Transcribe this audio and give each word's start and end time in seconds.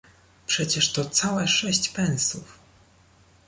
Przecież 0.47 0.91
to 0.91 1.05
całe 1.05 1.47
sześć 1.47 1.89
pensów. 1.89 2.59